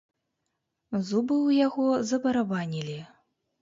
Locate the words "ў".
1.41-1.49